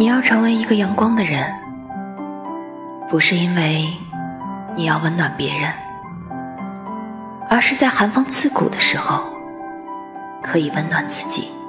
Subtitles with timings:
[0.00, 1.44] 你要成为一个阳光的人
[3.10, 3.86] 不是因为
[4.74, 5.70] 你要温暖别人
[7.50, 9.22] 而是在寒风刺骨的时候
[10.42, 11.59] 可以温暖自己。